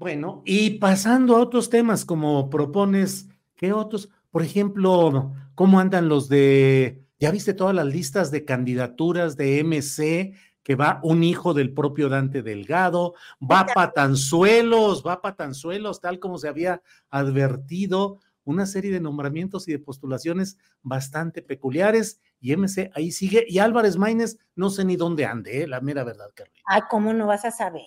[0.00, 4.08] Bueno, y pasando a otros temas, como propones, ¿qué otros?
[4.30, 10.32] Por ejemplo, ¿cómo andan los de, ya viste todas las listas de candidaturas de MC,
[10.62, 13.12] que va un hijo del propio Dante Delgado,
[13.42, 16.80] va Patanzuelos, va Patanzuelos, tal como se había
[17.10, 23.58] advertido, una serie de nombramientos y de postulaciones bastante peculiares, y MC ahí sigue, y
[23.58, 25.66] Álvarez Maínez, no sé ni dónde ande, ¿eh?
[25.66, 26.54] la mera verdad, Carly.
[26.64, 27.82] Ay, ¿cómo no vas a saber?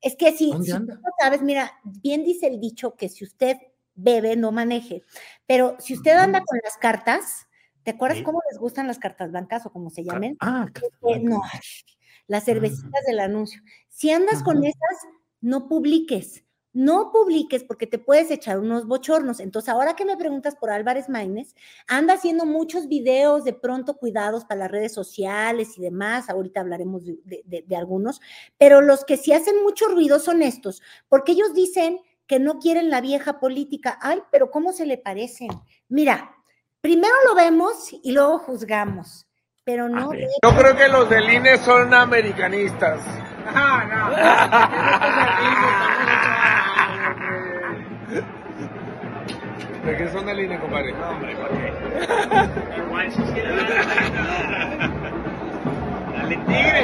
[0.00, 3.56] Es que si, ¿Dónde si no sabes, mira, bien dice el dicho que si usted
[3.94, 5.02] bebe, no maneje,
[5.46, 7.48] pero si usted anda con las cartas,
[7.82, 10.36] ¿te acuerdas cómo les gustan las cartas blancas o como se llamen?
[10.40, 10.66] Ah,
[11.08, 11.42] Eh, no,
[12.28, 13.60] las cervecitas del anuncio.
[13.88, 15.06] Si andas con esas,
[15.40, 16.44] no publiques,
[16.78, 19.40] no publiques porque te puedes echar unos bochornos.
[19.40, 21.56] Entonces, ahora que me preguntas por Álvarez Maínez,
[21.88, 26.30] anda haciendo muchos videos de pronto cuidados para las redes sociales y demás.
[26.30, 28.20] Ahorita hablaremos de, de- de- de algunos,
[28.58, 32.90] pero los que sí hacen mucho ruido son estos, porque ellos dicen que no quieren
[32.90, 33.98] la vieja política.
[34.00, 35.48] Ay, pero ¿cómo se le parecen?
[35.88, 36.30] Mira,
[36.80, 39.26] primero lo vemos y luego juzgamos,
[39.64, 40.12] pero no.
[40.12, 43.00] Yo creo que los del INE son americanistas.
[49.88, 50.92] ¿De qué son del INE, compadre?
[50.92, 51.72] No, hombre, ¿por qué?
[56.12, 56.82] Dale, tigre.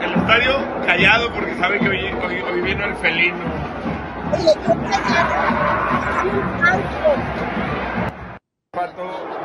[0.00, 0.52] El estadio
[0.86, 3.38] callado porque sabe que hoy, hoy, hoy vino el felino.
[4.32, 7.10] Oye, yo pensaba, es un palco.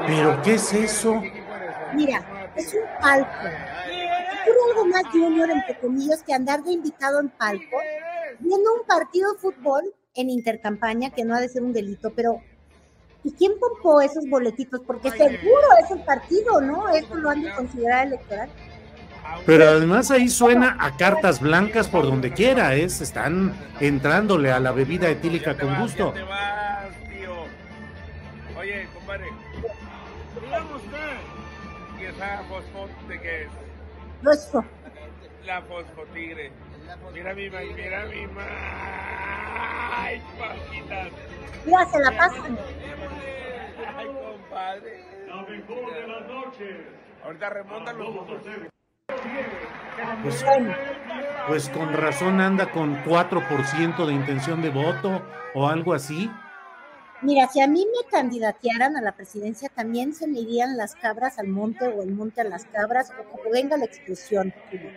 [0.06, 1.23] ¿Pero qué es eso?
[1.95, 3.27] Mira, es un palco.
[3.27, 7.77] Ocurre algo más junior, entre comillas, que andar de invitado en palco,
[8.38, 12.42] viendo un partido de fútbol en intercampaña, que no ha de ser un delito, pero
[13.24, 14.81] ¿y quién pompó esos boletitos?
[14.86, 16.90] Porque seguro es el partido, ¿no?
[16.90, 18.50] Eso lo han de considerar electoral.
[19.46, 24.72] Pero además ahí suena a cartas blancas por donde quiera, es, están entrándole a la
[24.72, 26.13] bebida etílica con gusto.
[28.57, 29.25] Oye, compadre.
[30.42, 31.18] Dígame usted.
[32.00, 33.50] ¿Y esa fosfo de qué es?
[35.45, 36.51] La fosfotigre.
[37.13, 39.14] Mira mi ma, mira mi ma.
[39.57, 41.10] Ay, pajitas.
[41.66, 42.57] Mira, se la pasan.
[43.96, 45.06] Ay, compadre.
[45.28, 46.78] La mejor de las noches.
[47.24, 48.10] Ahorita remontan los.
[50.22, 50.46] Pues,
[51.48, 55.22] pues con razón anda con 4% de intención de voto
[55.54, 56.30] o algo así.
[57.22, 61.40] Mira, si a mí me candidatearan a la presidencia, también se me irían las cabras
[61.40, 64.54] al monte o el monte a las cabras, o como venga la expresión.
[64.69, 64.92] Julio.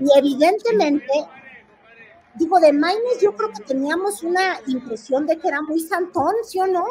[0.00, 1.12] Y evidentemente,
[2.34, 6.58] digo, de Maines yo creo que teníamos una impresión de que era muy santón, ¿sí
[6.60, 6.84] o no?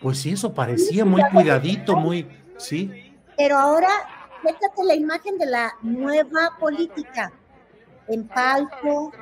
[0.00, 3.14] Pues sí, eso parecía muy cuidadito, muy, sí.
[3.36, 3.88] Pero ahora,
[4.42, 7.32] fíjate la imagen de la nueva política,
[8.08, 9.12] en palco,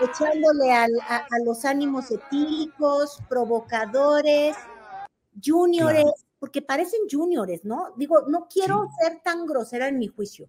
[0.00, 0.86] echándole a,
[1.44, 4.56] los ánimos etílicos, provocadores,
[5.44, 6.06] juniores,
[6.38, 7.92] porque parecen juniores, ¿no?
[7.96, 10.48] Digo, no quiero ser tan grosera en mi juicio,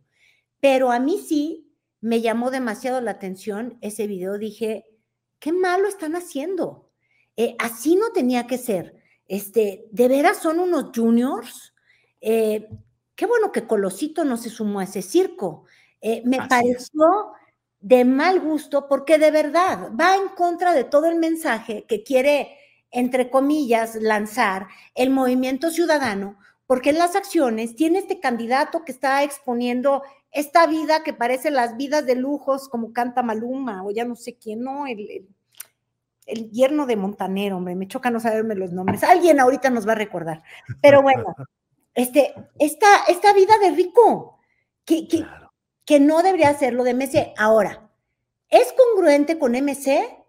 [0.60, 1.69] pero a mí sí
[2.01, 4.38] me llamó demasiado la atención ese video.
[4.38, 4.86] Dije,
[5.40, 6.90] qué malo están haciendo.
[7.36, 9.01] Eh, así no tenía que ser.
[9.28, 11.74] Este, de veras son unos juniors.
[12.22, 12.69] Eh,
[13.16, 15.66] qué bueno que Colosito no se sumó a ese circo.
[16.01, 17.34] Eh, me pareció
[17.80, 22.57] de mal gusto porque de verdad va en contra de todo el mensaje que quiere,
[22.92, 29.24] entre comillas, lanzar el movimiento ciudadano, porque en las acciones tiene este candidato que está
[29.24, 34.15] exponiendo esta vida que parece las vidas de lujos, como canta Maluma, o ya no
[34.15, 34.85] sé quién, ¿no?
[34.85, 35.27] El,
[36.25, 39.03] el, yerno de Montanero, hombre, me choca no saberme los nombres.
[39.03, 40.43] Alguien ahorita nos va a recordar.
[40.81, 41.35] Pero bueno,
[41.95, 44.39] este, esta, esta vida de rico,
[44.85, 45.25] que, que,
[45.85, 47.33] que no debería hacerlo de MC.
[47.37, 47.89] Ahora,
[48.47, 50.19] ¿es congruente con MC?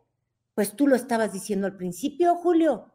[0.54, 2.89] Pues tú lo estabas diciendo al principio, Julio.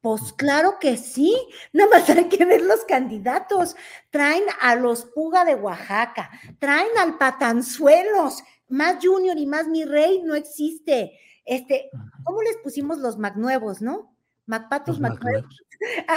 [0.00, 1.36] Pues claro que sí,
[1.72, 3.76] nada más hay que ver los candidatos.
[4.10, 10.22] Traen a los Puga de Oaxaca, traen al Patanzuelos, más Junior y más mi rey
[10.22, 11.18] no existe.
[11.44, 11.90] Este,
[12.24, 14.16] ¿cómo les pusimos los Magnuevos, no?
[14.46, 15.62] Macpatos Magnuevos.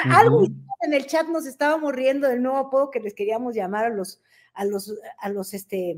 [0.10, 0.46] Algo
[0.82, 4.22] en el chat nos estábamos riendo del nuevo apodo que les queríamos llamar a los
[4.54, 5.98] a los, a los este,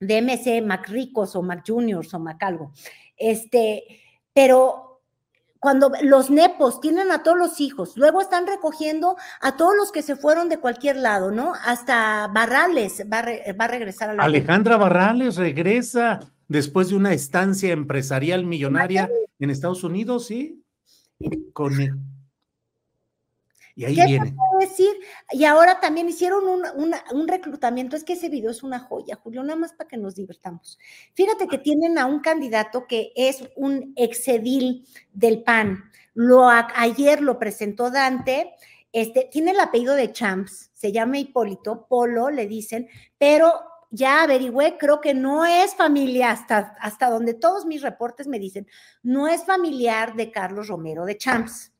[0.00, 2.72] DMC MacRicos o MacJuniors o Macalgo.
[3.16, 3.84] Este,
[4.32, 4.89] pero
[5.60, 10.00] cuando los nepos tienen a todos los hijos, luego están recogiendo a todos los que
[10.02, 11.52] se fueron de cualquier lado, ¿no?
[11.64, 14.24] Hasta Barrales va a, regresar a la.
[14.24, 20.64] Alejandra Barrales regresa después de una estancia empresarial millonaria en Estados Unidos, ¿sí?
[21.52, 21.74] Con,
[23.80, 24.34] y ahí ¿Qué viene.
[24.60, 24.90] decir?
[25.32, 27.96] Y ahora también hicieron un, reclutamiento.
[27.96, 30.78] Es que ese video es una joya, Julio, nada más para que nos divertamos.
[31.14, 35.84] Fíjate que tienen a un candidato que es un exedil del PAN.
[36.14, 38.54] Lo, ayer lo presentó Dante.
[38.92, 42.88] Este, tiene el apellido de Champs, se llama Hipólito, Polo, le dicen,
[43.18, 43.52] pero
[43.90, 48.66] ya averigüé, creo que no es familia, hasta, hasta donde todos mis reportes me dicen,
[49.02, 51.72] no es familiar de Carlos Romero de Champs.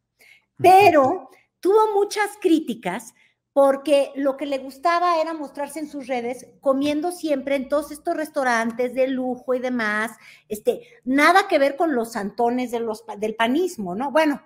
[0.56, 1.30] Pero
[1.60, 3.14] tuvo muchas críticas
[3.52, 8.16] porque lo que le gustaba era mostrarse en sus redes comiendo siempre en todos estos
[8.16, 10.12] restaurantes de lujo y demás,
[10.48, 14.12] este, nada que ver con los santones de los, del panismo, ¿no?
[14.12, 14.40] Bueno,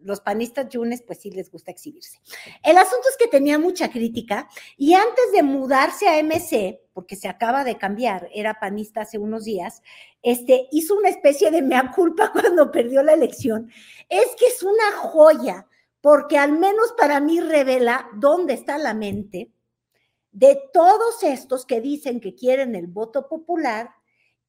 [0.00, 2.20] los panistas yunes pues sí les gusta exhibirse.
[2.62, 7.28] El asunto es que tenía mucha crítica y antes de mudarse a MC, porque se
[7.28, 9.82] acaba de cambiar, era panista hace unos días,
[10.22, 13.70] este, hizo una especie de mea culpa cuando perdió la elección.
[14.08, 15.66] Es que es una joya
[16.00, 19.52] porque al menos para mí revela dónde está la mente
[20.32, 23.90] de todos estos que dicen que quieren el voto popular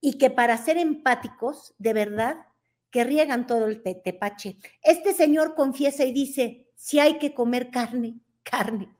[0.01, 2.45] y que para ser empáticos, de verdad,
[2.91, 4.57] que riegan todo el tepache.
[4.81, 8.95] Este señor confiesa y dice, si hay que comer carne, carne.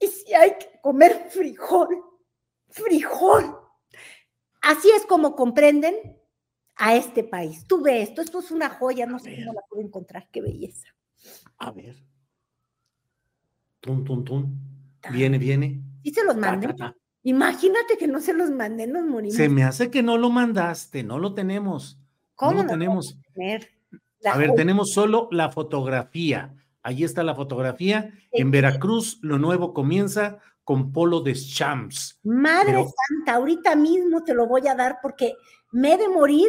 [0.00, 2.02] Y si hay que comer frijol,
[2.68, 3.58] frijol.
[4.60, 6.18] Así es como comprenden
[6.76, 7.66] a este país.
[7.66, 10.88] Tú ves esto, esto es una joya, no sé cómo la puedo encontrar, qué belleza.
[11.58, 11.96] A ver.
[13.80, 14.58] Tum, tum, tum.
[15.10, 15.82] Viene, viene.
[16.02, 16.74] ¿Y se los mandé?
[17.22, 19.36] Imagínate que no se los mandé, nos morimos.
[19.36, 21.98] Se me hace que no lo mandaste, no lo tenemos.
[22.34, 23.18] ¿Cómo no lo tenemos?
[24.24, 26.54] A ver, tenemos solo la fotografía.
[26.82, 28.12] Ahí está la fotografía.
[28.32, 32.18] En Veracruz, lo nuevo comienza con Polo de Champs.
[32.22, 35.34] Madre Santa, ahorita mismo te lo voy a dar porque
[35.72, 36.48] me he de morir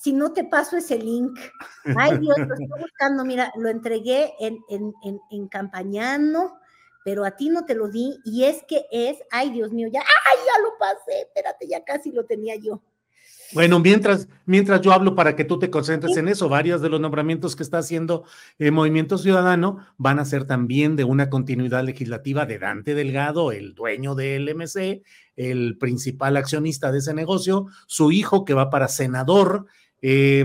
[0.00, 1.38] si no te paso ese link.
[1.84, 3.22] Ay, Dios, lo estoy buscando.
[3.22, 6.58] Mira, lo entregué en, en, en, en Campañano,
[7.04, 8.18] pero a ti no te lo di.
[8.24, 11.20] Y es que es, ay, Dios mío, ya, ay, ya lo pasé.
[11.20, 12.80] Espérate, ya casi lo tenía yo.
[13.52, 17.00] Bueno, mientras, mientras yo hablo para que tú te concentres en eso, varios de los
[17.00, 18.24] nombramientos que está haciendo
[18.58, 23.74] el Movimiento Ciudadano van a ser también de una continuidad legislativa de Dante Delgado, el
[23.74, 25.02] dueño del MC,
[25.34, 29.66] el principal accionista de ese negocio, su hijo que va para senador,
[30.02, 30.44] eh,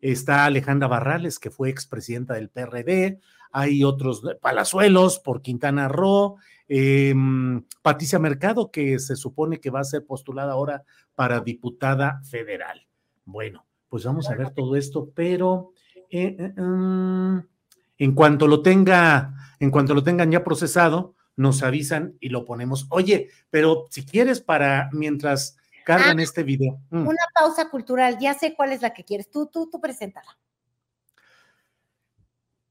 [0.00, 6.36] está Alejandra Barrales, que fue expresidenta del PRD, hay otros Palazuelos por Quintana Roo,
[6.68, 7.14] eh,
[7.82, 12.86] Patricia Mercado, que se supone que va a ser postulada ahora para diputada federal.
[13.24, 15.72] Bueno, pues vamos a ver todo esto, pero
[16.10, 17.38] eh, mm,
[17.98, 22.86] en cuanto lo tenga, en cuanto lo tengan ya procesado, nos avisan y lo ponemos.
[22.90, 25.56] Oye, pero si quieres para mientras
[25.88, 26.78] cargan Ah, este video.
[26.90, 27.06] Mm.
[27.08, 29.30] Una pausa cultural, ya sé cuál es la que quieres.
[29.30, 30.38] Tú, tú, tú preséntala.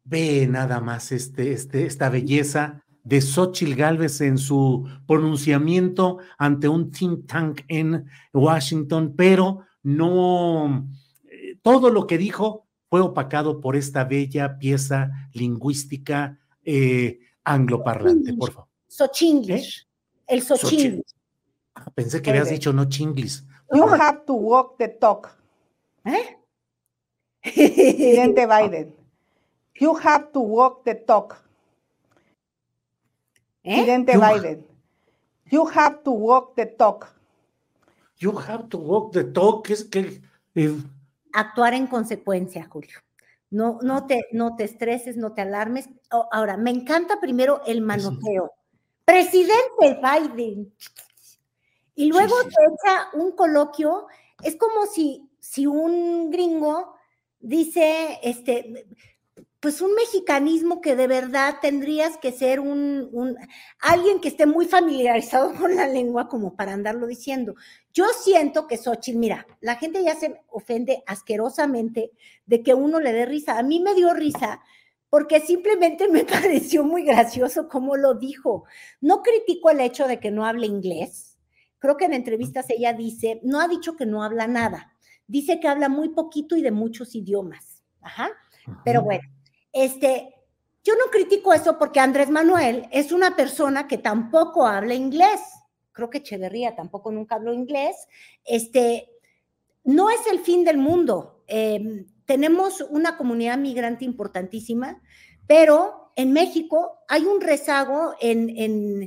[0.04, 6.92] Ve nada más este, este, esta belleza de Xochitl Gálvez en su pronunciamiento ante un
[6.92, 10.88] think tank en Washington, pero no,
[11.26, 18.52] eh, todo lo que dijo fue opacado por esta bella pieza lingüística eh, angloparlante, por
[18.52, 18.70] favor.
[18.88, 19.88] Sochinglish.
[20.28, 20.68] El Xochitl.
[20.68, 21.17] Sochinglish.
[21.86, 23.46] Ah, Pensé que habías dicho no chinglis.
[23.74, 25.30] You have to walk the talk.
[26.06, 26.38] ¿Eh?
[27.42, 28.96] Presidente Biden.
[29.80, 31.36] You have to walk the talk.
[33.64, 33.74] ¿Eh?
[33.76, 34.68] Presidente You- Biden.
[35.50, 37.14] You have to walk the talk.
[38.20, 39.70] You have to walk the talk.
[39.70, 40.22] Es que
[40.56, 40.76] eh,
[41.34, 42.98] Actuar en consecuencia, Julio.
[43.50, 45.88] No, no, te, no te estreses, no te alarmes.
[46.12, 48.52] O- Ahora, me encanta primero el manoteo.
[49.06, 50.74] Presidente Biden.
[51.98, 52.50] Y luego sí.
[52.50, 54.08] te echa un coloquio.
[54.44, 56.96] Es como si, si un gringo
[57.40, 58.86] dice, este,
[59.60, 63.38] pues un mexicanismo que de verdad tendrías que ser un, un-
[63.80, 67.56] alguien que esté muy familiarizado con la lengua como para andarlo diciendo.
[67.94, 72.12] Yo siento que Xochitl, mira, la gente ya se ofende asquerosamente
[72.46, 73.58] de que uno le dé risa.
[73.58, 74.62] A mí me dio risa
[75.10, 78.66] porque simplemente me pareció muy gracioso cómo lo dijo.
[79.02, 81.37] No critico el hecho de que no hable inglés.
[81.80, 84.94] Creo que en entrevistas ella dice, no ha dicho que no habla nada.
[85.28, 87.84] Dice que habla muy poquito y de muchos idiomas.
[88.02, 88.30] Ajá.
[88.84, 89.24] Pero bueno,
[89.74, 90.34] este,
[90.84, 95.42] yo no critico eso porque Andrés Manuel es una persona que tampoco habla inglés.
[95.92, 97.96] Creo que Echeverría tampoco nunca habló inglés.
[98.46, 99.10] Este,
[99.84, 101.44] no es el fin del mundo.
[101.48, 105.02] Eh, tenemos una comunidad migrante importantísima,
[105.48, 109.04] pero en México hay un rezago en, en,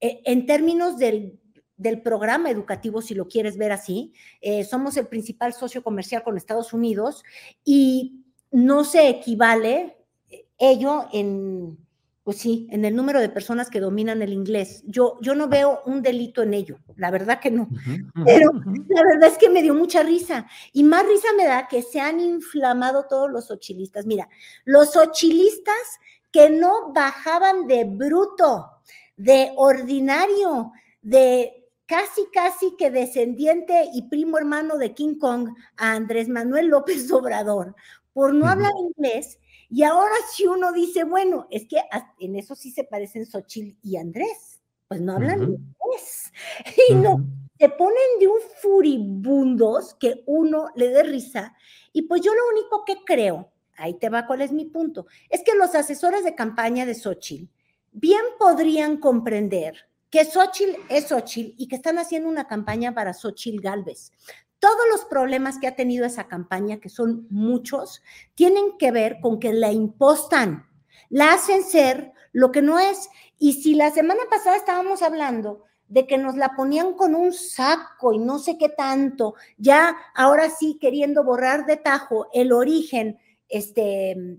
[0.00, 1.40] e- en términos del,
[1.76, 4.12] del programa educativo, si lo quieres ver así.
[4.40, 7.24] Eh, somos el principal socio comercial con Estados Unidos
[7.64, 9.96] y no se equivale
[10.30, 11.76] eh, ello en,
[12.22, 14.82] pues sí, en el número de personas que dominan el inglés.
[14.86, 17.68] Yo, yo no veo un delito en ello, la verdad que no.
[18.24, 18.50] Pero
[18.88, 20.46] la verdad es que me dio mucha risa.
[20.72, 24.06] Y más risa me da que se han inflamado todos los ochilistas.
[24.06, 24.28] Mira,
[24.64, 25.74] los ochilistas
[26.30, 28.70] que no bajaban de bruto,
[29.16, 31.63] de ordinario, de
[31.94, 37.76] casi, casi que descendiente y primo hermano de King Kong a Andrés Manuel López Obrador
[38.12, 39.38] por no hablar inglés.
[39.70, 41.76] Y ahora si uno dice, bueno, es que
[42.18, 46.32] en eso sí se parecen Xochitl y Andrés, pues no hablan inglés.
[46.90, 47.24] Y no,
[47.58, 51.54] se ponen de un furibundos que uno le dé risa.
[51.92, 55.42] Y pues yo lo único que creo, ahí te va cuál es mi punto, es
[55.42, 57.48] que los asesores de campaña de Xochitl
[57.92, 63.60] bien podrían comprender que Xochitl es Xochitl y que están haciendo una campaña para Xochitl
[63.60, 64.12] Galvez.
[64.60, 68.00] Todos los problemas que ha tenido esa campaña, que son muchos,
[68.36, 70.68] tienen que ver con que la impostan,
[71.08, 73.08] la hacen ser lo que no es.
[73.40, 78.12] Y si la semana pasada estábamos hablando de que nos la ponían con un saco
[78.12, 83.18] y no sé qué tanto, ya ahora sí queriendo borrar de tajo el origen
[83.48, 84.38] este,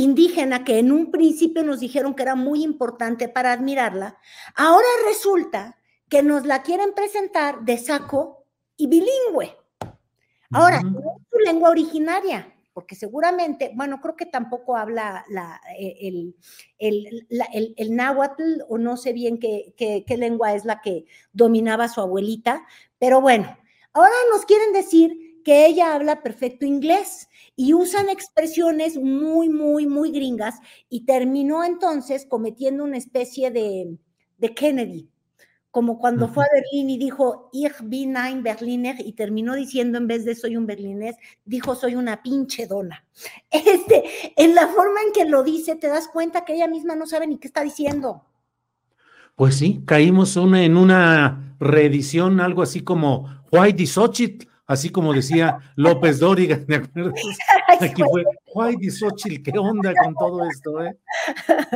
[0.00, 4.18] indígena que en un principio nos dijeron que era muy importante para admirarla,
[4.54, 5.78] ahora resulta
[6.08, 8.44] que nos la quieren presentar de saco
[8.76, 9.56] y bilingüe.
[10.52, 10.90] Ahora, Ujú.
[10.90, 16.34] no es su lengua originaria, porque seguramente, bueno, creo que tampoco habla la, eh, el,
[16.78, 20.80] el, la- el- el náhuatl, o no sé bien qué, qué- qué lengua es la
[20.80, 22.64] que dominaba su abuelita,
[22.98, 23.56] pero bueno,
[23.92, 30.10] ahora nos quieren decir que ella habla perfecto inglés y usan expresiones muy, muy, muy
[30.10, 30.56] gringas
[30.88, 33.98] y terminó entonces cometiendo una especie de,
[34.38, 35.08] de Kennedy,
[35.70, 40.08] como cuando fue a Berlín y dijo, Ich bin ein Berliner, y terminó diciendo en
[40.08, 43.04] vez de soy un berlinés, dijo soy una pinche dona.
[43.50, 44.04] Este,
[44.36, 47.26] en la forma en que lo dice, te das cuenta que ella misma no sabe
[47.26, 48.24] ni qué está diciendo.
[49.36, 55.12] Pues sí, caímos una, en una reedición, algo así como Why the Xochitl, así como
[55.12, 57.12] decía López Dóriga, ¿de acuerdo?
[57.80, 58.24] Aquí fue
[58.54, 60.96] Why the Xochitl, ¿qué onda con todo esto, eh?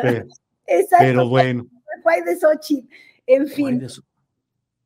[0.00, 0.26] Pero,
[0.66, 0.96] Exacto.
[1.04, 1.66] pero bueno,
[2.02, 2.88] Guay de Xochitl.
[3.26, 3.86] En fin,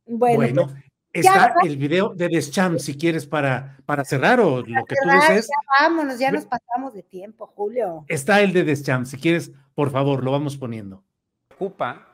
[0.07, 4.59] bueno, bueno, pues, está ya- el video de Deschamps, si quieres, para, para cerrar, o
[4.61, 5.49] lo que tú cerrar, desees.
[5.49, 8.05] ya vámonos, ya nos pasamos de tiempo, Julio.
[8.09, 11.03] Está el de Deschamps, si quieres, por favor, lo vamos poniendo.
[11.49, 12.07] preocupa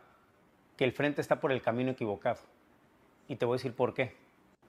[0.77, 2.41] que el frente está por el camino equivocado.
[3.29, 4.17] Y te voy a decir por qué.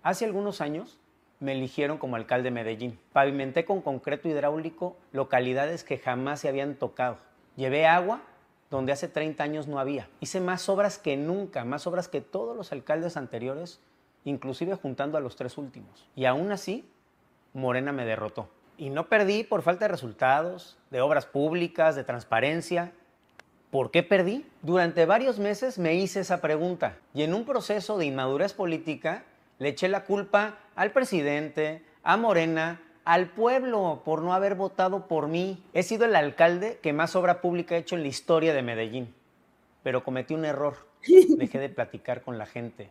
[0.03, 0.99] Hace algunos años
[1.45, 2.99] me eligieron como alcalde de Medellín.
[3.13, 7.17] Pavimenté con concreto hidráulico localidades que jamás se habían tocado.
[7.55, 8.21] Llevé agua
[8.71, 10.09] donde hace 30 años no había.
[10.19, 13.79] Hice más obras que nunca, más obras que todos los alcaldes anteriores,
[14.25, 16.07] inclusive juntando a los tres últimos.
[16.15, 16.89] Y aún así,
[17.53, 18.49] Morena me derrotó.
[18.77, 22.91] Y no perdí por falta de resultados, de obras públicas, de transparencia.
[23.69, 24.47] ¿Por qué perdí?
[24.63, 29.23] Durante varios meses me hice esa pregunta y en un proceso de inmadurez política
[29.59, 35.27] le eché la culpa al presidente, a Morena, al pueblo por no haber votado por
[35.27, 35.63] mí.
[35.73, 39.13] He sido el alcalde que más obra pública ha hecho en la historia de Medellín,
[39.83, 40.75] pero cometí un error.
[41.37, 42.89] Dejé de platicar con la gente,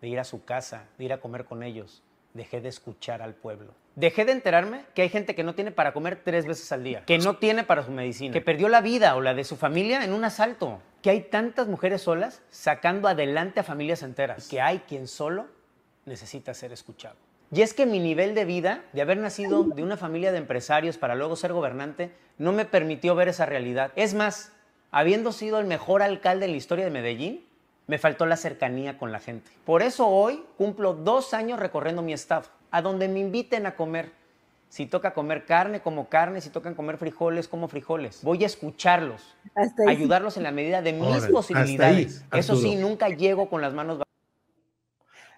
[0.00, 2.02] de ir a su casa, de ir a comer con ellos.
[2.34, 3.74] Dejé de escuchar al pueblo.
[3.94, 7.04] Dejé de enterarme que hay gente que no tiene para comer tres veces al día,
[7.04, 10.04] que no tiene para su medicina, que perdió la vida o la de su familia
[10.04, 14.80] en un asalto, que hay tantas mujeres solas sacando adelante a familias enteras, que hay
[14.80, 15.46] quien solo
[16.06, 17.16] necesita ser escuchado.
[17.52, 20.98] Y es que mi nivel de vida, de haber nacido de una familia de empresarios
[20.98, 23.92] para luego ser gobernante, no me permitió ver esa realidad.
[23.96, 24.52] Es más,
[24.90, 27.44] habiendo sido el mejor alcalde en la historia de Medellín,
[27.86, 29.50] me faltó la cercanía con la gente.
[29.64, 34.10] Por eso hoy cumplo dos años recorriendo mi estado, a donde me inviten a comer.
[34.68, 36.40] Si toca comer carne, como carne.
[36.40, 38.20] Si tocan comer frijoles, como frijoles.
[38.24, 39.36] Voy a escucharlos,
[39.86, 42.24] ayudarlos en la medida de mis posibilidades.
[42.32, 43.98] Eso sí, nunca llego con las manos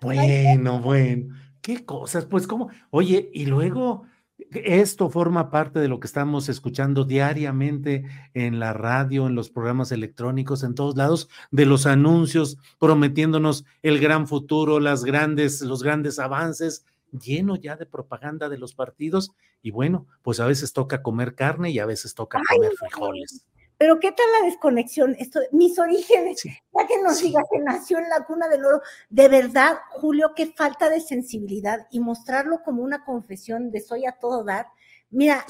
[0.01, 1.35] Bueno, bueno.
[1.61, 4.05] Qué cosas, pues como, oye, y luego
[4.53, 9.93] esto forma parte de lo que estamos escuchando diariamente en la radio, en los programas
[9.93, 16.19] electrónicos, en todos lados, de los anuncios prometiéndonos el gran futuro, las grandes, los grandes
[16.19, 19.33] avances, lleno ya de propaganda de los partidos.
[19.63, 23.47] Y bueno, pues a veces toca comer carne y a veces toca comer frijoles.
[23.79, 25.17] Pero ¿qué tal la desconexión?
[25.19, 28.81] Esto, mis orígenes, ya que nos diga que nació en la cuna del oro,
[29.11, 34.13] de verdad, Julio, qué falta de sensibilidad y mostrarlo como una confesión de soy a
[34.13, 34.69] todo dar.
[35.11, 35.45] Mira,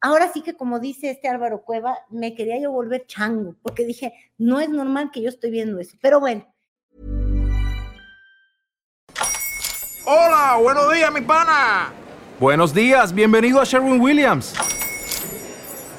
[0.00, 4.14] ahora sí que como dice este Álvaro Cueva, me quería yo volver chango, porque dije,
[4.36, 5.96] no es normal que yo estoy viendo eso.
[6.02, 6.52] Pero bueno.
[10.06, 11.92] Hola, buenos días, mi pana.
[12.40, 14.54] Buenos días, bienvenido a Sherwin Williams.